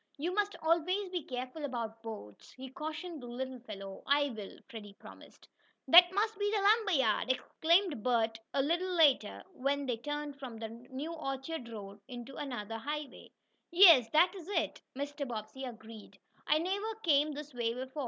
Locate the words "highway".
12.79-13.29